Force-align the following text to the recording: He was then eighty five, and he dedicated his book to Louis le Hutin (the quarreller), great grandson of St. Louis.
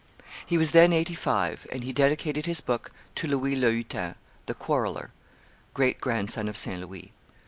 He 0.43 0.57
was 0.57 0.71
then 0.71 0.93
eighty 0.93 1.13
five, 1.13 1.67
and 1.71 1.83
he 1.83 1.93
dedicated 1.93 2.47
his 2.47 2.59
book 2.59 2.91
to 3.13 3.27
Louis 3.27 3.55
le 3.55 3.69
Hutin 3.69 4.15
(the 4.47 4.55
quarreller), 4.55 5.11
great 5.75 6.01
grandson 6.01 6.49
of 6.49 6.57
St. 6.57 6.81
Louis. 6.81 7.11